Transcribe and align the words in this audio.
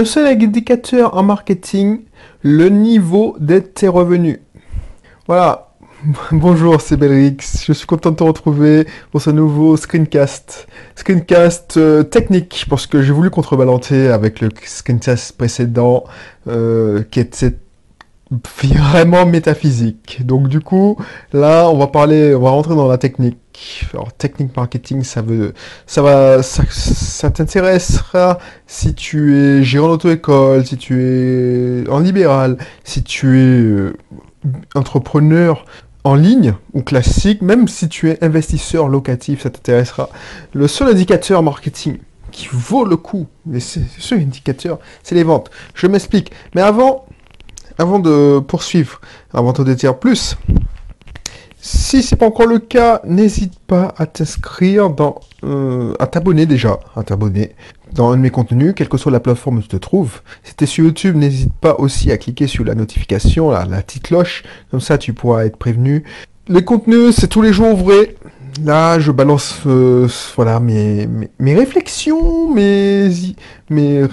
un 0.00 0.04
seul 0.06 0.26
indicateur 0.28 1.14
en 1.14 1.22
marketing, 1.22 2.04
le 2.40 2.70
niveau 2.70 3.36
de 3.38 3.58
tes 3.58 3.86
revenus. 3.86 4.38
Voilà. 5.26 5.74
Bonjour, 6.32 6.80
c'est 6.80 6.96
Belrix. 6.96 7.66
Je 7.66 7.74
suis 7.74 7.86
content 7.86 8.10
de 8.10 8.16
te 8.16 8.24
retrouver 8.24 8.86
pour 9.10 9.20
ce 9.20 9.28
nouveau 9.28 9.76
screencast. 9.76 10.66
Screencast 10.96 11.76
euh, 11.76 12.02
technique, 12.02 12.64
parce 12.70 12.86
que 12.86 13.02
j'ai 13.02 13.12
voulu 13.12 13.28
contrebalancer 13.28 14.08
avec 14.08 14.40
le 14.40 14.48
screencast 14.64 15.36
précédent, 15.36 16.04
euh, 16.48 17.02
qui 17.10 17.20
était 17.20 17.58
vraiment 18.30 19.26
métaphysique. 19.26 20.24
Donc 20.24 20.48
du 20.48 20.60
coup, 20.60 20.96
là, 21.34 21.68
on 21.68 21.76
va 21.76 21.88
parler, 21.88 22.34
on 22.34 22.40
va 22.40 22.50
rentrer 22.50 22.74
dans 22.74 22.88
la 22.88 22.96
technique. 22.96 23.36
Alors, 23.92 24.12
technique 24.12 24.56
marketing, 24.56 25.02
ça 25.02 25.22
veut, 25.22 25.54
ça 25.86 26.02
va, 26.02 26.42
ça, 26.42 27.30
t'intéressera 27.30 28.38
si 28.66 28.94
tu 28.94 29.36
es 29.36 29.62
gérant 29.62 29.88
d'auto-école, 29.88 30.64
si 30.64 30.76
tu 30.76 31.02
es 31.02 31.88
en 31.88 31.98
libéral, 31.98 32.56
si 32.84 33.02
tu 33.02 33.38
es 33.38 33.60
euh, 33.60 33.96
entrepreneur 34.74 35.64
en 36.04 36.14
ligne 36.14 36.54
ou 36.72 36.82
classique, 36.82 37.42
même 37.42 37.68
si 37.68 37.88
tu 37.88 38.10
es 38.10 38.22
investisseur 38.24 38.88
locatif, 38.88 39.42
ça 39.42 39.50
t'intéressera. 39.50 40.08
Le 40.54 40.66
seul 40.66 40.88
indicateur 40.88 41.42
marketing 41.42 41.98
qui 42.30 42.48
vaut 42.50 42.84
le 42.84 42.96
coup, 42.96 43.26
mais 43.44 43.60
c'est 43.60 43.82
ce 43.98 44.14
indicateur, 44.14 44.78
c'est 45.02 45.14
les 45.14 45.24
ventes. 45.24 45.50
Je 45.74 45.86
m'explique. 45.86 46.30
Mais 46.54 46.62
avant, 46.62 47.06
avant 47.78 47.98
de 47.98 48.38
poursuivre, 48.38 49.00
avant 49.34 49.52
de 49.52 49.74
dire 49.74 49.98
plus, 49.98 50.36
si 51.60 52.02
c'est 52.02 52.16
pas 52.16 52.26
encore 52.26 52.46
le 52.46 52.58
cas, 52.58 53.00
n'hésite 53.04 53.58
pas 53.58 53.94
à 53.98 54.06
t'inscrire 54.06 54.90
dans, 54.90 55.20
euh, 55.44 55.94
à 55.98 56.06
t'abonner 56.06 56.46
déjà, 56.46 56.80
à 56.96 57.02
t'abonner 57.02 57.54
dans 57.92 58.12
un 58.12 58.16
de 58.16 58.22
mes 58.22 58.30
contenus, 58.30 58.72
quelle 58.74 58.88
que 58.88 58.96
soit 58.96 59.12
la 59.12 59.20
plateforme 59.20 59.58
où 59.58 59.62
tu 59.62 59.68
te 59.68 59.76
trouves. 59.76 60.22
Si 60.42 60.54
tu 60.54 60.64
es 60.64 60.66
sur 60.66 60.84
YouTube, 60.84 61.16
n'hésite 61.16 61.52
pas 61.52 61.74
aussi 61.78 62.10
à 62.12 62.18
cliquer 62.18 62.46
sur 62.46 62.64
la 62.64 62.74
notification, 62.74 63.50
la, 63.50 63.66
petite 63.82 64.04
cloche, 64.04 64.42
comme 64.70 64.80
ça 64.80 64.96
tu 64.96 65.12
pourras 65.12 65.44
être 65.44 65.56
prévenu. 65.56 66.04
Les 66.48 66.64
contenus, 66.64 67.14
c'est 67.18 67.28
tous 67.28 67.42
les 67.42 67.52
jours 67.52 67.76
vrai. 67.76 68.14
Là, 68.64 68.98
je 68.98 69.12
balance, 69.12 69.60
euh, 69.66 70.08
voilà, 70.36 70.60
mes, 70.60 71.08
mes, 71.38 71.54
réflexions, 71.54 72.52
mes, 72.52 73.10
mes, 73.68 74.04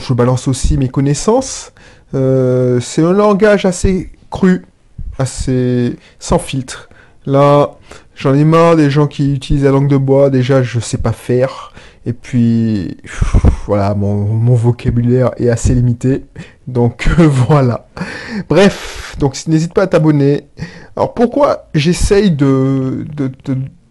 je 0.00 0.14
balance 0.14 0.48
aussi 0.48 0.76
mes 0.78 0.88
connaissances. 0.88 1.72
Euh, 2.14 2.80
c'est 2.80 3.02
un 3.02 3.12
langage 3.12 3.64
assez 3.64 4.10
cru, 4.30 4.64
assez 5.18 5.96
sans 6.18 6.38
filtre. 6.38 6.88
Là, 7.24 7.72
j'en 8.16 8.34
ai 8.34 8.44
marre 8.44 8.76
des 8.76 8.90
gens 8.90 9.06
qui 9.06 9.32
utilisent 9.32 9.64
la 9.64 9.70
langue 9.70 9.88
de 9.88 9.96
bois. 9.96 10.30
Déjà, 10.30 10.62
je 10.62 10.80
sais 10.80 10.98
pas 10.98 11.12
faire. 11.12 11.72
Et 12.04 12.12
puis, 12.12 12.96
voilà, 13.66 13.94
mon, 13.94 14.54
vocabulaire 14.54 15.30
est 15.36 15.48
assez 15.48 15.74
limité. 15.74 16.24
Donc, 16.66 17.08
voilà. 17.18 17.86
Bref, 18.48 19.14
donc 19.18 19.36
n'hésite 19.46 19.72
pas 19.72 19.82
à 19.82 19.86
t'abonner. 19.86 20.48
Alors, 20.96 21.14
pourquoi 21.14 21.68
j'essaye 21.74 22.30
de, 22.30 23.06
de, 23.14 23.30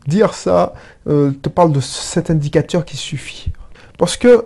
dire 0.08 0.34
ça 0.34 0.74
euh, 1.08 1.32
te 1.32 1.48
parle 1.48 1.72
de 1.72 1.80
cet 1.80 2.30
indicateur 2.30 2.84
qui 2.84 2.98
suffit? 2.98 3.52
Parce 3.98 4.18
que 4.18 4.46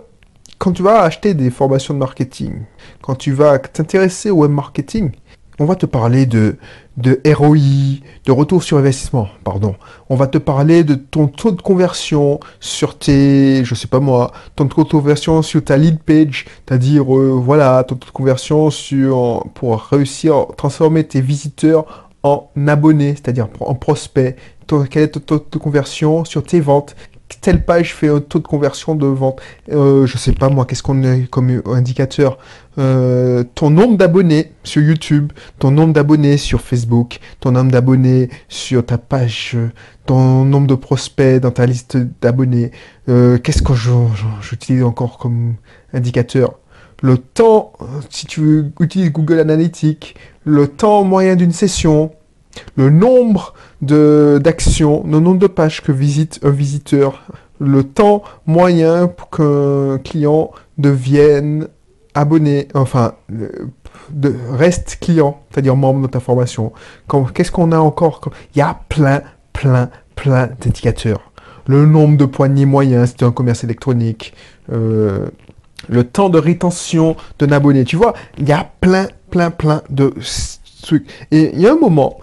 quand 0.58 0.72
tu 0.72 0.82
vas 0.82 1.02
acheter 1.02 1.34
des 1.34 1.50
formations 1.50 1.92
de 1.92 1.98
marketing, 1.98 2.62
quand 3.02 3.14
tu 3.14 3.32
vas 3.32 3.58
t'intéresser 3.58 4.30
au 4.30 4.36
web 4.36 4.50
marketing, 4.50 5.12
on 5.58 5.64
va 5.64 5.74
te 5.74 5.86
parler 5.86 6.26
de, 6.26 6.56
de 6.96 7.20
ROI, 7.26 8.00
de 8.24 8.32
retour 8.32 8.62
sur 8.62 8.78
investissement, 8.78 9.28
pardon. 9.44 9.74
On 10.08 10.16
va 10.16 10.26
te 10.26 10.38
parler 10.38 10.84
de 10.84 10.94
ton 10.94 11.28
taux 11.28 11.52
de 11.52 11.62
conversion 11.62 12.40
sur 12.60 12.98
tes, 12.98 13.64
je 13.64 13.74
sais 13.74 13.86
pas 13.86 14.00
moi, 14.00 14.32
ton 14.54 14.66
taux 14.66 14.84
de 14.84 14.90
conversion 14.90 15.42
sur 15.42 15.64
ta 15.64 15.76
lead 15.76 15.98
page, 16.00 16.46
c'est-à-dire, 16.66 17.16
euh, 17.16 17.40
voilà, 17.42 17.84
ton 17.84 17.96
taux 17.96 18.06
de 18.06 18.12
conversion 18.12 18.70
sur, 18.70 19.46
pour 19.54 19.80
réussir 19.80 20.36
à 20.36 20.46
transformer 20.56 21.04
tes 21.04 21.20
visiteurs 21.20 22.10
en 22.22 22.50
abonnés, 22.66 23.14
c'est-à-dire 23.14 23.48
en 23.60 23.74
prospects. 23.74 24.36
Quel 24.90 25.04
est 25.04 25.08
ton 25.08 25.20
taux 25.20 25.46
de 25.50 25.58
conversion 25.58 26.24
sur 26.24 26.42
tes 26.42 26.60
ventes? 26.60 26.96
Telle 27.40 27.64
page 27.64 27.94
fait 27.94 28.08
un 28.08 28.20
taux 28.20 28.38
de 28.38 28.46
conversion 28.46 28.94
de 28.94 29.06
vente. 29.06 29.40
Euh, 29.70 30.06
je 30.06 30.16
sais 30.16 30.32
pas 30.32 30.48
moi, 30.48 30.64
qu'est-ce 30.64 30.82
qu'on 30.82 31.04
a 31.04 31.18
comme 31.30 31.62
indicateur? 31.66 32.38
Euh, 32.78 33.44
Ton 33.54 33.70
nombre 33.70 33.96
d'abonnés 33.96 34.52
sur 34.64 34.82
YouTube, 34.82 35.32
ton 35.58 35.70
nombre 35.70 35.92
d'abonnés 35.92 36.36
sur 36.36 36.60
Facebook, 36.60 37.18
ton 37.40 37.52
nombre 37.52 37.70
d'abonnés 37.70 38.30
sur 38.48 38.84
ta 38.84 38.98
page, 38.98 39.56
ton 40.06 40.44
nombre 40.44 40.66
de 40.66 40.74
prospects 40.74 41.40
dans 41.40 41.50
ta 41.50 41.66
liste 41.66 41.96
d'abonnés. 42.20 42.70
Euh, 43.08 43.38
qu'est-ce 43.38 43.62
que 43.62 43.72
j'utilise 44.42 44.82
encore 44.82 45.18
comme 45.18 45.54
indicateur? 45.92 46.58
Le 47.02 47.18
temps, 47.18 47.72
si 48.08 48.26
tu 48.26 48.72
utilises 48.80 49.12
Google 49.12 49.38
Analytics, 49.38 50.16
le 50.44 50.66
temps 50.66 51.04
moyen 51.04 51.36
d'une 51.36 51.52
session, 51.52 52.12
le 52.76 52.90
nombre 52.90 53.54
d'actions, 53.80 55.04
le 55.06 55.20
nombre 55.20 55.38
de 55.38 55.46
pages 55.46 55.82
que 55.82 55.92
visite 55.92 56.40
un 56.42 56.50
visiteur, 56.50 57.24
le 57.58 57.84
temps 57.84 58.22
moyen 58.46 59.08
pour 59.08 59.30
qu'un 59.30 59.98
client 59.98 60.50
devienne 60.78 61.68
abonné, 62.14 62.68
enfin, 62.74 63.14
de, 63.28 64.34
reste 64.50 64.98
client, 65.00 65.42
c'est-à-dire 65.50 65.76
membre 65.76 66.02
de 66.02 66.06
ta 66.06 66.20
formation. 66.20 66.72
Qu'est-ce 67.34 67.52
qu'on 67.52 67.72
a 67.72 67.78
encore 67.78 68.20
Il 68.54 68.58
y 68.58 68.62
a 68.62 68.78
plein, 68.88 69.22
plein, 69.52 69.90
plein 70.14 70.48
d'indicateurs. 70.60 71.32
Le 71.66 71.84
nombre 71.84 72.16
de 72.16 72.24
poignées 72.24 72.66
moyens, 72.66 73.10
c'est 73.10 73.24
un 73.24 73.32
commerce 73.32 73.64
électronique. 73.64 74.34
Euh, 74.72 75.26
le 75.88 76.04
temps 76.04 76.30
de 76.30 76.38
rétention 76.38 77.16
d'un 77.38 77.52
abonné. 77.52 77.84
Tu 77.84 77.96
vois, 77.96 78.14
il 78.38 78.48
y 78.48 78.52
a 78.52 78.68
plein, 78.80 79.08
plein, 79.30 79.50
plein 79.50 79.82
de 79.90 80.14
trucs. 80.82 81.06
Et 81.30 81.50
il 81.52 81.60
y 81.60 81.66
a 81.66 81.72
un 81.72 81.78
moment, 81.78 82.18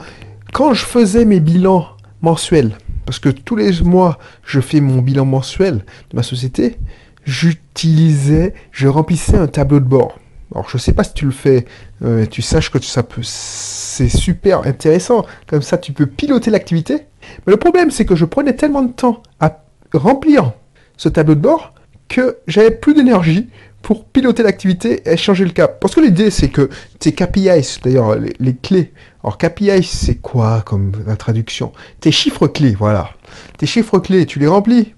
quand 0.54 0.74
je 0.74 0.86
faisais 0.86 1.26
mes 1.26 1.40
bilans 1.40 1.88
mensuels, 2.22 2.78
parce 3.06 3.20
que 3.20 3.30
tous 3.30 3.56
les 3.56 3.82
mois, 3.82 4.20
je 4.46 4.62
fais 4.62 4.80
mon 4.80 5.02
bilan 5.02 5.26
mensuel 5.26 5.84
de 6.12 6.16
ma 6.16 6.24
société, 6.24 6.78
j'utilisais, 7.26 8.54
je 8.72 8.88
remplissais 8.88 9.36
un 9.36 9.48
tableau 9.48 9.80
de 9.80 9.86
bord. 9.86 10.20
Alors, 10.54 10.70
je 10.70 10.78
ne 10.78 10.80
sais 10.80 10.94
pas 10.94 11.04
si 11.04 11.14
tu 11.16 11.26
le 11.26 11.32
fais, 11.32 11.66
euh, 12.04 12.28
tu 12.28 12.44
saches 12.44 12.70
que 12.70 12.80
ça 12.80 13.02
peut, 13.02 13.24
c'est 13.24 14.10
super 14.10 14.68
intéressant. 14.68 15.26
Comme 15.48 15.64
ça, 15.64 15.80
tu 15.80 15.92
peux 15.92 16.06
piloter 16.06 16.52
l'activité. 16.52 17.08
Mais 17.46 17.52
le 17.52 17.58
problème, 17.58 17.90
c'est 17.90 18.06
que 18.06 18.16
je 18.16 18.26
prenais 18.26 18.56
tellement 18.56 18.84
de 18.84 18.92
temps 18.92 19.24
à 19.40 19.64
remplir 19.94 20.54
ce 20.98 21.10
tableau 21.10 21.34
de 21.34 21.40
bord 21.40 21.74
que 22.08 22.38
j'avais 22.46 22.70
plus 22.70 22.94
d'énergie 22.94 23.50
pour 23.84 24.06
piloter 24.06 24.44
l'activité 24.44 25.08
et 25.08 25.18
changer 25.18 25.44
le 25.44 25.52
cap. 25.52 25.80
Parce 25.80 25.94
que 25.94 26.00
l'idée, 26.00 26.32
c'est 26.32 26.48
que 26.48 26.70
tes 27.00 27.12
KPIs, 27.12 27.80
d'ailleurs, 27.84 28.16
les, 28.16 28.56
clés. 28.56 28.94
Alors, 29.24 29.38
KPIs, 29.38 29.84
c'est 29.84 30.16
quoi 30.16 30.64
comme 30.66 30.94
la 31.06 31.18
traduction? 31.18 31.74
Tes 32.00 32.12
chiffres 32.12 32.48
clés, 32.48 32.76
voilà. 32.80 33.12
Tes 33.58 33.68
chiffres 33.68 34.00
clés, 34.00 34.26
tu 34.26 34.40
les 34.40 34.48
remplis. 34.48 34.96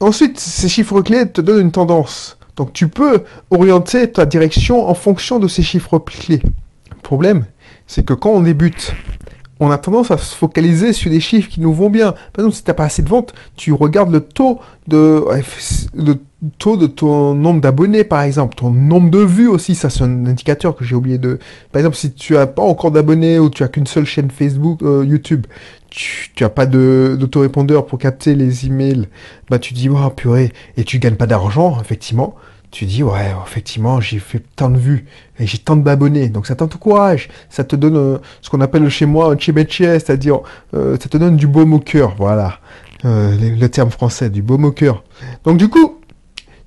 Ensuite, 0.00 0.40
ces 0.40 0.68
chiffres 0.68 1.00
clés 1.02 1.30
te 1.30 1.40
donnent 1.40 1.60
une 1.60 1.72
tendance. 1.72 2.36
Donc, 2.56 2.72
tu 2.72 2.88
peux 2.88 3.22
orienter 3.50 4.10
ta 4.10 4.26
direction 4.26 4.88
en 4.88 4.94
fonction 4.94 5.38
de 5.38 5.46
ces 5.46 5.62
chiffres 5.62 6.00
clés. 6.00 6.42
Le 6.90 7.00
problème, 7.02 7.46
c'est 7.86 8.04
que 8.04 8.14
quand 8.14 8.30
on 8.30 8.40
débute, 8.40 8.92
on 9.60 9.70
a 9.70 9.78
tendance 9.78 10.10
à 10.10 10.18
se 10.18 10.34
focaliser 10.34 10.92
sur 10.92 11.10
des 11.10 11.20
chiffres 11.20 11.48
qui 11.48 11.60
nous 11.60 11.72
vont 11.72 11.90
bien. 11.90 12.12
Par 12.32 12.40
exemple, 12.40 12.54
si 12.56 12.64
tu 12.64 12.70
n'as 12.70 12.74
pas 12.74 12.84
assez 12.84 13.02
de 13.02 13.08
ventes, 13.08 13.34
tu 13.56 13.72
regardes 13.72 14.10
le 14.10 14.20
taux 14.20 14.58
de, 14.88 15.22
le 15.94 16.14
taux 16.58 16.78
de 16.78 16.86
ton 16.86 17.34
nombre 17.34 17.60
d'abonnés, 17.60 18.02
par 18.02 18.22
exemple, 18.22 18.54
ton 18.54 18.70
nombre 18.70 19.10
de 19.10 19.18
vues 19.18 19.48
aussi, 19.48 19.74
ça 19.74 19.90
c'est 19.90 20.02
un 20.02 20.26
indicateur 20.26 20.74
que 20.74 20.84
j'ai 20.84 20.94
oublié 20.94 21.18
de... 21.18 21.38
Par 21.72 21.80
exemple, 21.80 21.96
si 21.96 22.12
tu 22.12 22.38
as 22.38 22.46
pas 22.46 22.62
encore 22.62 22.90
d'abonnés 22.90 23.38
ou 23.38 23.50
tu 23.50 23.62
as 23.62 23.68
qu'une 23.68 23.86
seule 23.86 24.06
chaîne 24.06 24.30
Facebook, 24.30 24.82
euh, 24.82 25.04
YouTube, 25.04 25.46
tu, 25.90 26.30
tu 26.34 26.44
as 26.44 26.48
pas 26.48 26.64
d'autorépondeur 26.64 27.84
pour 27.84 27.98
capter 27.98 28.34
les 28.34 28.66
emails, 28.66 29.08
bah 29.50 29.58
tu 29.58 29.74
dis, 29.74 29.90
oh 29.90 30.10
purée, 30.10 30.52
et 30.78 30.84
tu 30.84 30.98
gagnes 30.98 31.16
pas 31.16 31.26
d'argent, 31.26 31.78
effectivement, 31.80 32.34
tu 32.70 32.86
dis, 32.86 33.02
ouais, 33.02 33.34
effectivement, 33.46 34.00
j'ai 34.00 34.18
fait 34.18 34.42
tant 34.54 34.70
de 34.70 34.78
vues 34.78 35.06
et 35.38 35.46
j'ai 35.46 35.58
tant 35.58 35.76
d'abonnés. 35.76 36.28
Donc 36.28 36.46
ça 36.46 36.54
t'encourage, 36.54 37.28
ça 37.48 37.64
te 37.64 37.74
donne 37.74 37.96
euh, 37.96 38.18
ce 38.42 38.50
qu'on 38.50 38.60
appelle 38.60 38.88
chez 38.88 39.06
moi 39.06 39.32
un 39.32 39.38
chibeche, 39.38 39.78
c'est-à-dire 39.78 40.40
euh, 40.74 40.96
ça 41.00 41.08
te 41.08 41.16
donne 41.16 41.36
du 41.36 41.46
baume 41.46 41.72
au 41.72 41.80
cœur, 41.80 42.14
voilà, 42.16 42.60
le 43.02 43.66
terme 43.66 43.90
français, 43.90 44.30
du 44.30 44.42
baume 44.42 44.64
au 44.64 44.72
cœur. 44.72 45.02
Donc 45.44 45.56
du 45.56 45.68
coup, 45.68 46.00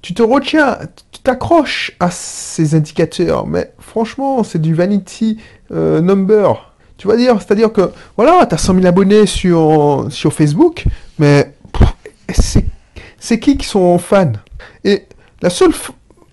tu 0.02 0.14
te 0.14 0.22
retiens, 0.22 0.78
tu 1.12 1.22
t'accroches 1.22 1.94
à 2.02 2.12
ces 2.12 2.76
indicateurs, 2.76 3.48
mais 3.48 3.72
franchement, 3.80 4.44
c'est 4.44 4.62
du 4.62 4.74
vanity 4.74 5.40
euh, 5.72 6.02
number. 6.02 6.74
Tu 6.98 7.08
vas 7.08 7.16
dire, 7.16 7.42
c'est-à-dire 7.42 7.72
que, 7.72 7.92
voilà, 8.18 8.46
tu 8.46 8.54
as 8.54 8.58
100 8.58 8.76
000 8.76 8.86
abonnés 8.86 9.26
sur, 9.26 10.08
sur 10.10 10.34
Facebook, 10.34 10.86
mais 11.18 11.54
c'est 13.18 13.40
qui 13.40 13.58
qui 13.58 13.66
sont 13.66 13.98
fans? 13.98 14.34
Et 14.84 15.04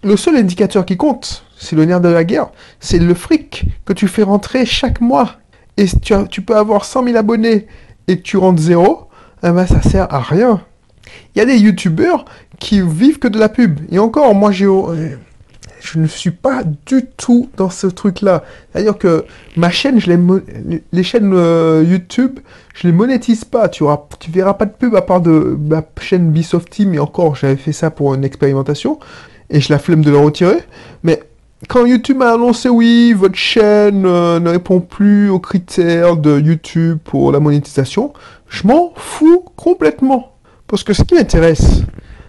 le 0.03 0.17
seul 0.17 0.37
indicateur 0.37 0.87
qui 0.87 0.97
compte, 0.97 1.45
c'est 1.59 1.77
le 1.77 1.85
nerf 1.85 2.01
de 2.01 2.09
la 2.09 2.25
guerre, 2.25 2.51
c'est 2.81 2.99
le 2.99 3.15
fric 3.15 3.65
que 3.85 3.93
tu 3.93 4.09
fais 4.09 4.23
rentrer 4.23 4.65
chaque 4.65 5.01
mois. 5.01 5.37
Et 5.77 5.87
tu, 6.31 6.43
peux 6.43 6.57
avoir 6.57 6.85
100 6.85 7.05
000 7.05 7.17
abonnés 7.17 7.67
et 8.07 8.19
que 8.19 8.23
tu 8.23 8.37
rentres 8.37 8.61
zéro, 8.61 9.09
eh 9.43 9.51
ben, 9.51 9.67
ça 9.67 9.81
sert 9.83 10.13
à 10.13 10.21
rien. 10.21 10.63
Il 11.35 11.39
y 11.39 11.43
a 11.43 11.47
des 11.47 11.59
youtubeurs 11.59 12.25
qui 12.59 12.83
vivent 12.83 13.19
que 13.19 13.29
de 13.29 13.39
la 13.39 13.49
pub. 13.49 13.81
Et 13.91 13.99
encore, 13.99 14.35
moi 14.35 14.53
j'ai... 14.53 14.69
je 15.81 15.99
ne 15.99 16.07
suis 16.07 16.31
pas 16.31 16.63
du 16.87 17.07
tout 17.17 17.49
dans 17.57 17.71
ce 17.71 17.87
truc-là. 17.87 18.45
C'est-à-dire 18.73 18.99
que 18.99 19.25
ma 19.57 19.71
chaîne, 19.71 19.99
je 19.99 20.11
les, 20.93 21.03
chaînes 21.03 21.33
euh, 21.35 21.85
YouTube, 21.87 22.39
je 22.75 22.87
les 22.87 22.93
monétise 22.93 23.45
pas. 23.45 23.69
Tu 23.69 23.83
auras, 23.83 24.01
tu 24.19 24.31
verras 24.31 24.55
pas 24.55 24.67
de 24.67 24.73
pub 24.73 24.95
à 24.95 25.03
part 25.03 25.21
de 25.21 25.59
ma 25.59 25.83
chaîne 26.01 26.31
Bisoft 26.31 26.71
Team. 26.71 26.95
Et 26.95 26.99
encore, 26.99 27.35
j'avais 27.35 27.57
fait 27.57 27.73
ça 27.73 27.91
pour 27.91 28.15
une 28.15 28.25
expérimentation 28.25 28.99
et 29.49 29.61
je 29.61 29.73
la 29.73 29.79
flemme 29.79 30.05
de 30.05 30.11
le 30.11 30.19
retirer. 30.19 30.59
Mais 31.03 31.23
quand 31.69 31.85
YouTube 31.85 32.23
a 32.23 32.35
annoncé 32.35 32.69
oui, 32.69 33.13
votre 33.13 33.35
chaîne 33.35 34.05
euh, 34.07 34.39
ne 34.41 34.51
répond 34.51 34.81
plus 34.81 35.29
aux 35.29 35.41
critères 35.41 36.17
de 36.17 36.39
YouTube 36.39 36.99
pour 37.05 37.33
la 37.33 37.41
monétisation, 37.41 38.13
je 38.49 38.67
m'en 38.67 38.93
fous 38.97 39.45
complètement. 39.57 40.33
Parce 40.67 40.85
que 40.85 40.93
ce 40.93 41.03
qui 41.03 41.15
m'intéresse, 41.15 41.83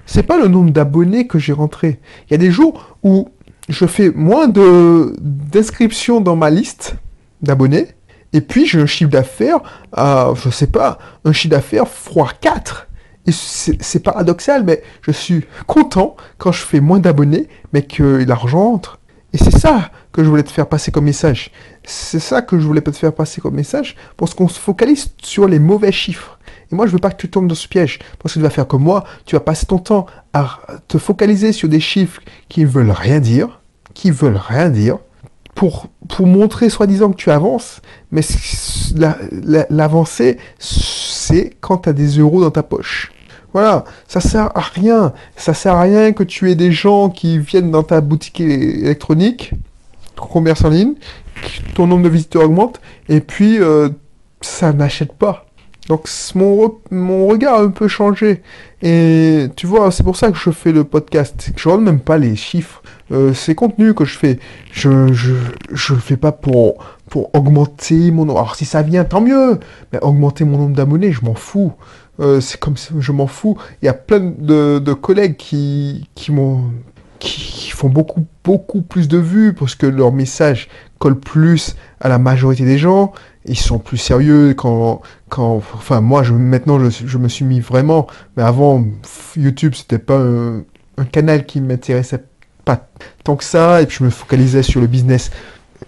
c'est 0.05 0.23
pas 0.23 0.37
le 0.37 0.47
nombre 0.47 0.71
d'abonnés 0.71 1.27
que 1.27 1.39
j'ai 1.39 1.53
rentré. 1.53 1.99
Il 2.27 2.31
y 2.31 2.33
a 2.33 2.37
des 2.37 2.51
jours 2.51 2.97
où 3.03 3.29
je 3.69 3.85
fais 3.85 4.11
moins 4.11 4.47
de 4.47 5.15
d'inscriptions 5.19 6.21
dans 6.21 6.35
ma 6.35 6.49
liste 6.49 6.95
d'abonnés, 7.41 7.87
et 8.33 8.41
puis 8.41 8.65
j'ai 8.65 8.79
un 8.81 8.85
chiffre 8.85 9.11
d'affaires 9.11 9.59
à, 9.91 10.33
je 10.35 10.49
sais 10.49 10.67
pas, 10.67 10.97
un 11.25 11.33
chiffre 11.33 11.51
d'affaires 11.51 11.85
x 11.85 12.23
4. 12.41 12.87
Et 13.27 13.31
c'est 13.31 13.99
paradoxal, 13.99 14.63
mais 14.63 14.81
je 15.01 15.11
suis 15.11 15.45
content 15.67 16.15
quand 16.39 16.51
je 16.51 16.61
fais 16.63 16.79
moins 16.79 16.99
d'abonnés, 16.99 17.47
mais 17.71 17.83
que 17.83 18.23
l'argent 18.25 18.73
entre. 18.73 18.99
Et 19.33 19.37
c'est 19.37 19.57
ça 19.57 19.91
que 20.11 20.23
je 20.23 20.29
voulais 20.29 20.43
te 20.43 20.51
faire 20.51 20.67
passer 20.67 20.91
comme 20.91 21.05
message. 21.05 21.51
C'est 21.83 22.19
ça 22.19 22.41
que 22.41 22.59
je 22.59 22.65
voulais 22.65 22.81
te 22.81 22.91
faire 22.91 23.13
passer 23.13 23.39
comme 23.39 23.55
message, 23.55 23.95
parce 24.17 24.33
qu'on 24.33 24.47
se 24.47 24.59
focalise 24.59 25.11
sur 25.21 25.47
les 25.47 25.59
mauvais 25.59 25.91
chiffres. 25.91 26.37
Et 26.71 26.75
moi, 26.75 26.85
je 26.85 26.91
veux 26.91 26.99
pas 26.99 27.11
que 27.11 27.17
tu 27.17 27.29
tombes 27.29 27.47
dans 27.47 27.55
ce 27.55 27.67
piège, 27.67 27.99
parce 28.19 28.33
que 28.33 28.39
tu 28.39 28.43
vas 28.43 28.49
faire 28.49 28.67
comme 28.67 28.83
moi, 28.83 29.05
tu 29.25 29.35
vas 29.35 29.39
passer 29.39 29.65
ton 29.65 29.77
temps 29.77 30.05
à 30.33 30.59
te 30.87 30.97
focaliser 30.97 31.53
sur 31.53 31.69
des 31.69 31.79
chiffres 31.79 32.21
qui 32.49 32.61
ne 32.61 32.67
veulent 32.67 32.91
rien 32.91 33.19
dire, 33.19 33.61
qui 33.93 34.11
veulent 34.11 34.39
rien 34.39 34.69
dire, 34.69 34.97
pour, 35.55 35.87
pour 36.07 36.27
montrer 36.27 36.69
soi-disant 36.69 37.11
que 37.11 37.17
tu 37.17 37.29
avances, 37.29 37.81
mais 38.11 38.21
l'avancée, 39.69 40.37
c'est 40.59 41.51
quand 41.59 41.79
tu 41.79 41.89
as 41.89 41.93
des 41.93 42.17
euros 42.19 42.41
dans 42.41 42.51
ta 42.51 42.63
poche. 42.63 43.11
Voilà, 43.53 43.83
ça 44.07 44.21
sert 44.21 44.55
à 44.55 44.61
rien. 44.61 45.13
Ça 45.35 45.53
sert 45.53 45.75
à 45.75 45.81
rien 45.81 46.13
que 46.13 46.23
tu 46.23 46.49
aies 46.49 46.55
des 46.55 46.71
gens 46.71 47.09
qui 47.09 47.37
viennent 47.37 47.71
dans 47.71 47.83
ta 47.83 48.01
boutique 48.01 48.39
électronique, 48.39 49.53
commerce 50.15 50.63
en 50.63 50.69
ligne, 50.69 50.93
ton 51.75 51.87
nombre 51.87 52.03
de 52.03 52.09
visiteurs 52.09 52.43
augmente, 52.43 52.79
et 53.09 53.19
puis 53.19 53.59
euh, 53.59 53.89
ça 54.41 54.71
n'achète 54.73 55.13
pas. 55.13 55.45
Donc 55.87 56.07
mon, 56.35 56.79
mon 56.91 57.27
regard 57.27 57.55
a 57.55 57.63
un 57.63 57.69
peu 57.69 57.87
changé. 57.87 58.41
Et 58.81 59.47
tu 59.55 59.67
vois, 59.67 59.91
c'est 59.91 60.03
pour 60.03 60.15
ça 60.15 60.31
que 60.31 60.37
je 60.37 60.51
fais 60.51 60.71
le 60.71 60.83
podcast. 60.83 61.51
Je 61.55 61.67
regarde 61.67 61.83
même 61.83 61.99
pas 61.99 62.17
les 62.17 62.35
chiffres. 62.35 62.81
Euh, 63.11 63.33
ces 63.33 63.55
contenus 63.55 63.93
que 63.93 64.05
je 64.05 64.17
fais, 64.17 64.39
je, 64.71 65.11
je, 65.13 65.33
je 65.71 65.93
le 65.93 65.99
fais 65.99 66.17
pas 66.17 66.31
pour, 66.31 66.83
pour 67.09 67.33
augmenter 67.35 68.11
mon 68.11 68.25
nombre. 68.25 68.39
Alors 68.39 68.55
si 68.55 68.65
ça 68.65 68.81
vient, 68.81 69.03
tant 69.03 69.21
mieux. 69.21 69.59
Mais 69.91 69.99
augmenter 70.01 70.45
mon 70.45 70.57
nombre 70.57 70.75
d'abonnés, 70.75 71.11
je 71.11 71.23
m'en 71.25 71.35
fous. 71.35 71.73
Euh, 72.19 72.39
c'est 72.39 72.59
comme 72.59 72.75
je 72.77 73.11
m'en 73.11 73.27
fous. 73.27 73.57
Il 73.81 73.85
y 73.85 73.89
a 73.89 73.93
plein 73.93 74.19
de, 74.19 74.79
de 74.79 74.93
collègues 74.93 75.37
qui, 75.37 76.09
qui 76.15 76.31
m'ont 76.31 76.71
qui 77.21 77.69
font 77.69 77.87
beaucoup 77.87 78.25
beaucoup 78.43 78.81
plus 78.81 79.07
de 79.07 79.19
vues 79.19 79.53
parce 79.53 79.75
que 79.75 79.85
leur 79.85 80.11
message 80.11 80.69
colle 80.97 81.19
plus 81.19 81.75
à 81.99 82.09
la 82.09 82.17
majorité 82.17 82.65
des 82.65 82.79
gens. 82.79 83.13
Ils 83.45 83.57
sont 83.57 83.77
plus 83.77 83.97
sérieux 83.97 84.55
quand 84.55 85.01
quand 85.29 85.61
enfin 85.75 86.01
moi 86.01 86.23
je 86.23 86.33
maintenant 86.33 86.79
je, 86.79 86.89
je 86.89 87.17
me 87.19 87.27
suis 87.27 87.45
mis 87.45 87.59
vraiment 87.59 88.07
mais 88.35 88.43
avant 88.43 88.83
YouTube 89.37 89.73
c'était 89.75 89.99
pas 89.99 90.17
un, 90.17 90.63
canal 91.11 91.45
qui 91.45 91.61
m'intéressait 91.61 92.23
pas 92.63 92.87
tant 93.23 93.35
que 93.35 93.43
ça 93.43 93.81
et 93.81 93.85
puis 93.85 93.97
je 93.99 94.03
me 94.03 94.09
focalisais 94.09 94.63
sur 94.63 94.81
le 94.81 94.87
business 94.87 95.31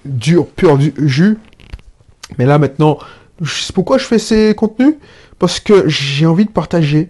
dur 0.06 0.48
pur 0.48 0.80
jus. 0.98 1.38
Mais 2.38 2.46
là 2.46 2.58
maintenant, 2.58 2.98
c'est 3.46 3.74
pourquoi 3.74 3.98
je 3.98 4.06
fais 4.06 4.20
ces 4.20 4.54
contenus 4.56 4.96
parce 5.40 5.60
que 5.60 5.88
j'ai 5.88 6.26
envie 6.26 6.46
de 6.46 6.52
partager 6.52 7.10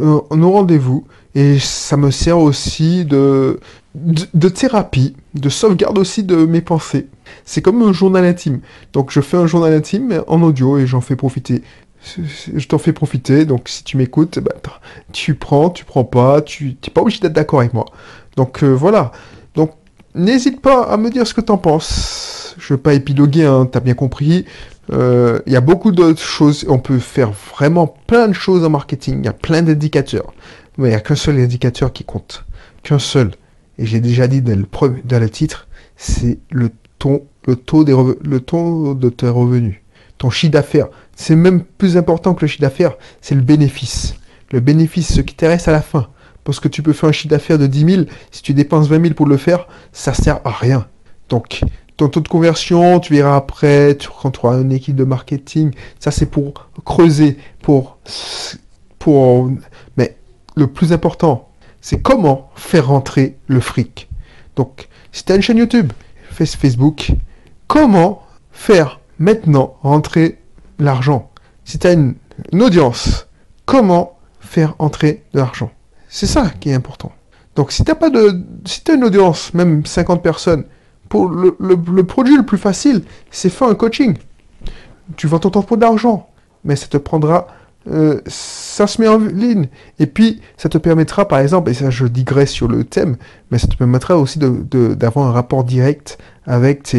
euh, 0.00 0.20
nos 0.30 0.52
rendez-vous 0.52 1.06
et 1.34 1.58
ça 1.58 1.96
me 1.96 2.10
sert 2.10 2.38
aussi 2.38 3.04
de, 3.04 3.58
de, 3.94 4.48
thérapie, 4.48 5.14
de 5.34 5.48
sauvegarde 5.48 5.98
aussi 5.98 6.22
de 6.22 6.36
mes 6.44 6.60
pensées. 6.60 7.08
C'est 7.44 7.62
comme 7.62 7.82
un 7.82 7.92
journal 7.92 8.24
intime. 8.24 8.60
Donc 8.92 9.10
je 9.10 9.20
fais 9.20 9.36
un 9.36 9.46
journal 9.46 9.72
intime 9.72 10.22
en 10.26 10.42
audio 10.42 10.78
et 10.78 10.86
j'en 10.86 11.00
fais 11.00 11.16
profiter. 11.16 11.62
Je 12.16 12.66
t'en 12.66 12.78
fais 12.78 12.92
profiter, 12.92 13.44
donc 13.44 13.68
si 13.68 13.84
tu 13.84 13.96
m'écoutes, 13.96 14.40
bah, 14.40 14.52
tu 15.12 15.34
prends, 15.34 15.70
tu 15.70 15.84
prends 15.84 16.02
pas, 16.02 16.42
tu 16.42 16.64
n'es 16.64 16.92
pas 16.92 17.00
obligé 17.00 17.20
d'être 17.20 17.32
d'accord 17.32 17.60
avec 17.60 17.74
moi. 17.74 17.86
Donc 18.36 18.62
euh, 18.62 18.72
voilà. 18.72 19.12
Donc 19.54 19.72
n'hésite 20.14 20.60
pas 20.60 20.84
à 20.84 20.96
me 20.96 21.10
dire 21.10 21.26
ce 21.26 21.34
que 21.34 21.40
tu 21.40 21.52
en 21.52 21.58
penses. 21.58 22.54
Je 22.58 22.74
veux 22.74 22.80
pas 22.80 22.94
épiloguer, 22.94 23.44
hein, 23.44 23.68
as 23.72 23.80
bien 23.80 23.94
compris. 23.94 24.44
Euh, 24.92 25.40
il 25.46 25.52
y 25.52 25.56
a 25.56 25.60
beaucoup 25.60 25.92
d'autres 25.92 26.20
choses. 26.20 26.66
On 26.68 26.78
peut 26.78 26.98
faire 26.98 27.32
vraiment 27.32 27.86
plein 28.06 28.28
de 28.28 28.32
choses 28.32 28.64
en 28.64 28.70
marketing. 28.70 29.20
Il 29.20 29.24
y 29.24 29.28
a 29.28 29.32
plein 29.32 29.62
d'indicateurs. 29.62 30.32
Mais 30.78 30.88
il 30.88 30.90
n'y 30.90 30.96
a 30.96 31.00
qu'un 31.00 31.14
seul 31.14 31.38
indicateur 31.38 31.92
qui 31.92 32.04
compte. 32.04 32.44
Qu'un 32.82 32.98
seul. 32.98 33.32
Et 33.78 33.86
j'ai 33.86 34.00
déjà 34.00 34.26
dit 34.26 34.42
dans 34.42 34.58
le, 34.58 34.66
dans 35.04 35.18
le 35.18 35.30
titre, 35.30 35.68
c'est 35.96 36.38
le, 36.50 36.70
ton, 36.98 37.22
le, 37.46 37.56
taux 37.56 37.84
des 37.84 37.94
le 38.22 38.40
taux 38.40 38.94
de 38.94 39.08
tes 39.08 39.28
revenus. 39.28 39.76
Ton 40.18 40.30
chiffre 40.30 40.52
d'affaires. 40.52 40.88
C'est 41.16 41.36
même 41.36 41.62
plus 41.62 41.96
important 41.96 42.34
que 42.34 42.42
le 42.42 42.46
chiffre 42.46 42.62
d'affaires, 42.62 42.94
c'est 43.20 43.34
le 43.34 43.40
bénéfice. 43.40 44.14
Le 44.50 44.60
bénéfice, 44.60 45.14
ce 45.14 45.20
qui 45.20 45.34
t'intéresse 45.34 45.68
à 45.68 45.72
la 45.72 45.82
fin. 45.82 46.08
Parce 46.44 46.60
que 46.60 46.68
tu 46.68 46.82
peux 46.82 46.92
faire 46.92 47.08
un 47.08 47.12
chiffre 47.12 47.28
d'affaires 47.28 47.58
de 47.58 47.66
10 47.66 47.94
000, 47.94 48.02
si 48.30 48.42
tu 48.42 48.54
dépenses 48.54 48.88
20 48.88 49.02
000 49.02 49.14
pour 49.14 49.26
le 49.26 49.36
faire, 49.36 49.66
ça 49.92 50.12
sert 50.12 50.40
à 50.44 50.50
rien. 50.50 50.86
Donc, 51.28 51.62
ton 51.96 52.08
taux 52.08 52.20
de 52.20 52.28
conversion, 52.28 53.00
tu 53.00 53.14
verras 53.14 53.36
après, 53.36 53.96
tu, 53.96 54.08
quand 54.08 54.32
tu 54.32 54.40
auras 54.44 54.60
une 54.60 54.72
équipe 54.72 54.96
de 54.96 55.04
marketing, 55.04 55.72
ça 56.00 56.10
c'est 56.10 56.26
pour 56.26 56.68
creuser, 56.84 57.38
pour, 57.62 57.98
pour, 58.98 59.50
mais 59.96 60.16
le 60.56 60.66
plus 60.66 60.92
important, 60.92 61.48
c'est 61.80 62.00
comment 62.00 62.50
faire 62.54 62.88
rentrer 62.88 63.36
le 63.46 63.60
fric. 63.60 64.08
Donc, 64.56 64.88
si 65.12 65.24
tu 65.24 65.32
as 65.32 65.36
une 65.36 65.42
chaîne 65.42 65.58
YouTube, 65.58 65.92
Facebook, 66.30 67.12
comment 67.66 68.22
faire 68.50 69.00
maintenant 69.18 69.76
rentrer 69.82 70.38
l'argent? 70.78 71.30
Si 71.64 71.78
tu 71.78 71.86
as 71.86 71.92
une, 71.92 72.14
audience, 72.52 73.26
comment 73.66 74.18
faire 74.40 74.74
entrer 74.78 75.24
de 75.32 75.38
l'argent? 75.38 75.70
C'est 76.14 76.26
ça 76.26 76.50
qui 76.60 76.68
est 76.68 76.74
important. 76.74 77.10
Donc, 77.56 77.72
si 77.72 77.84
tu 77.84 77.94
pas 77.94 78.10
de, 78.10 78.38
si 78.66 78.82
as 78.90 78.92
une 78.92 79.04
audience, 79.04 79.54
même 79.54 79.86
50 79.86 80.22
personnes, 80.22 80.64
le, 81.10 82.02
produit 82.02 82.36
le 82.36 82.44
plus 82.44 82.58
facile, 82.58 83.02
c'est 83.30 83.48
faire 83.48 83.68
un 83.68 83.74
coaching. 83.74 84.18
Tu 85.16 85.26
vends 85.26 85.38
ton 85.38 85.48
temps 85.48 85.62
pour 85.62 85.78
de 85.78 85.82
l'argent, 85.82 86.28
mais 86.64 86.76
ça 86.76 86.86
te 86.86 86.98
prendra, 86.98 87.46
euh, 87.90 88.20
ça 88.26 88.86
se 88.86 89.00
met 89.00 89.08
en 89.08 89.16
ligne. 89.16 89.68
Et 89.98 90.06
puis, 90.06 90.42
ça 90.58 90.68
te 90.68 90.76
permettra, 90.76 91.26
par 91.26 91.38
exemple, 91.38 91.70
et 91.70 91.74
ça 91.74 91.88
je 91.88 92.04
digresse 92.04 92.50
sur 92.50 92.68
le 92.68 92.84
thème, 92.84 93.16
mais 93.50 93.56
ça 93.56 93.66
te 93.66 93.76
permettra 93.76 94.18
aussi 94.18 94.38
d'avoir 94.38 95.28
un 95.28 95.32
rapport 95.32 95.64
direct 95.64 96.18
avec 96.46 96.94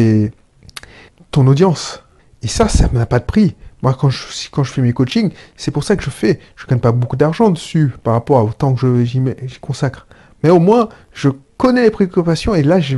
ton 1.30 1.46
audience. 1.46 2.02
Et 2.42 2.48
ça, 2.48 2.66
ça 2.66 2.88
n'a 2.92 3.06
pas 3.06 3.20
de 3.20 3.26
prix. 3.26 3.54
Moi, 3.84 3.94
quand 4.00 4.08
je, 4.08 4.48
quand 4.50 4.64
je 4.64 4.72
fais 4.72 4.80
mes 4.80 4.94
coachings, 4.94 5.30
c'est 5.58 5.70
pour 5.70 5.84
ça 5.84 5.94
que 5.94 6.02
je 6.02 6.08
fais. 6.08 6.40
Je 6.56 6.64
ne 6.64 6.70
gagne 6.70 6.78
pas 6.78 6.90
beaucoup 6.90 7.16
d'argent 7.16 7.50
dessus 7.50 7.92
par 8.02 8.14
rapport 8.14 8.42
au 8.42 8.48
temps 8.48 8.72
que 8.72 9.04
j'y 9.04 9.20
consacre. 9.60 10.06
Mais 10.42 10.48
au 10.48 10.58
moins, 10.58 10.88
je 11.12 11.28
connais 11.58 11.82
les 11.82 11.90
préoccupations 11.90 12.54
et 12.54 12.62
là 12.62 12.80
j'ai 12.80 12.96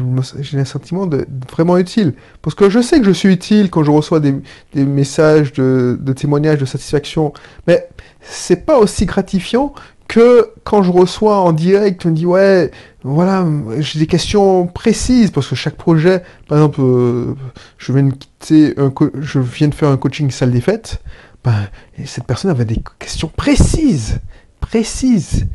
un 0.55 0.64
sentiment 0.64 1.07
de, 1.07 1.26
vraiment 1.50 1.76
utile. 1.76 2.14
Parce 2.40 2.55
que 2.55 2.71
je 2.71 2.81
sais 2.81 3.00
que 3.00 3.05
je 3.05 3.11
suis 3.11 3.33
utile 3.33 3.69
quand 3.69 3.83
je 3.83 3.90
reçois 3.90 4.21
des, 4.21 4.40
messages 4.76 5.52
de, 5.55 5.99
témoignages 6.14 6.61
de 6.61 6.64
satisfaction, 6.64 7.33
mais 7.66 7.88
c'est 8.21 8.64
pas 8.64 8.78
aussi 8.78 9.07
gratifiant 9.07 9.75
que 10.09 10.51
quand 10.65 10.83
je 10.83 10.91
reçois 10.91 11.39
en 11.39 11.53
direct, 11.53 12.05
on 12.07 12.11
me 12.11 12.15
dit 12.15 12.27
ouais, 12.27 12.71
voilà, 13.03 13.47
j'ai 13.79 13.99
des 13.99 14.07
questions 14.07 14.67
précises 14.67 15.31
parce 15.31 15.49
que 15.49 15.55
chaque 15.55 15.77
projet, 15.77 16.23
par 16.49 16.59
exemple, 16.59 16.81
euh, 16.81 17.35
je 17.79 17.93
viens 17.93 18.05
de 18.05 18.15
quitter, 18.15 18.75
un 18.79 18.93
je 19.21 19.39
viens 19.39 19.69
de 19.69 19.75
faire 19.75 19.89
un 19.89 19.97
coaching 19.97 20.31
salle 20.31 20.53
des 20.53 20.61
fêtes, 20.61 21.01
ben, 21.45 21.69
cette 22.05 22.25
personne 22.25 22.51
avait 22.51 22.65
des 22.65 22.83
questions 22.99 23.31
précises, 23.35 24.21
précises, 24.61 25.47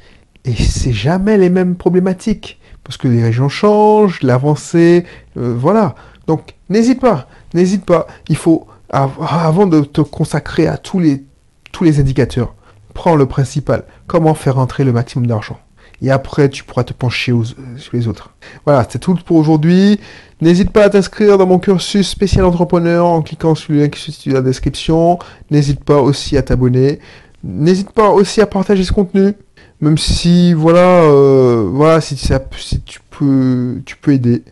et 0.45 0.53
c'est 0.55 0.93
jamais 0.93 1.37
les 1.37 1.49
mêmes 1.49 1.75
problématiques 1.75 2.59
parce 2.83 2.97
que 2.97 3.07
les 3.07 3.21
régions 3.21 3.49
changent, 3.49 4.21
l'avancée, 4.21 5.05
euh, 5.37 5.55
voilà. 5.57 5.95
Donc 6.27 6.55
n'hésite 6.69 6.99
pas, 6.99 7.27
n'hésite 7.53 7.85
pas. 7.85 8.07
Il 8.27 8.37
faut, 8.37 8.67
avant 8.89 9.67
de 9.67 9.81
te 9.81 10.01
consacrer 10.01 10.67
à 10.67 10.77
tous 10.77 10.99
les, 10.99 11.23
tous 11.71 11.83
les 11.83 11.99
indicateurs, 11.99 12.55
prends 12.93 13.15
le 13.15 13.25
principal. 13.25 13.83
Comment 14.07 14.33
faire 14.33 14.57
entrer 14.57 14.83
le 14.83 14.91
maximum 14.91 15.27
d'argent? 15.27 15.59
Et 16.01 16.09
après 16.09 16.49
tu 16.49 16.63
pourras 16.63 16.83
te 16.83 16.93
pencher 16.93 17.33
sur 17.77 17.95
les 17.95 18.07
autres. 18.07 18.31
Voilà, 18.65 18.85
c'est 18.89 18.99
tout 18.99 19.15
pour 19.25 19.37
aujourd'hui. 19.37 19.99
N'hésite 20.41 20.71
pas 20.71 20.85
à 20.85 20.89
t'inscrire 20.89 21.37
dans 21.37 21.45
mon 21.45 21.59
cursus 21.59 22.09
spécial 22.09 22.45
entrepreneur 22.45 23.05
en 23.05 23.21
cliquant 23.21 23.53
sur 23.53 23.73
le 23.73 23.81
lien 23.81 23.89
qui 23.89 23.99
se 23.99 24.11
situe 24.11 24.29
dans 24.29 24.35
la 24.35 24.41
description. 24.41 25.19
N'hésite 25.51 25.83
pas 25.83 25.97
aussi 25.97 26.37
à 26.37 26.41
t'abonner. 26.41 26.99
N'hésite 27.43 27.91
pas 27.91 28.09
aussi 28.09 28.41
à 28.41 28.47
partager 28.47 28.83
ce 28.83 28.91
contenu. 28.91 29.33
Même 29.81 29.97
si, 29.97 30.53
voilà, 30.53 31.03
euh, 31.03 31.67
voilà, 31.71 32.01
si, 32.01 32.15
si 32.15 32.81
tu 32.81 32.99
peux, 33.09 33.81
tu 33.85 33.95
peux 33.97 34.13
aider. 34.13 34.43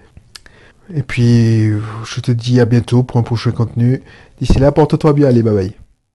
Et 0.93 1.03
puis, 1.03 1.72
je 2.03 2.19
te 2.19 2.31
dis 2.31 2.60
à 2.60 2.65
bientôt 2.65 3.03
pour 3.03 3.17
un 3.19 3.24
prochain 3.24 3.51
contenu. 3.51 4.01
D'ici 4.39 4.60
là, 4.60 4.72
porte-toi 4.72 5.13
bien. 5.13 5.27
Allez, 5.27 5.43
bye 5.43 5.53
bye. 5.53 5.88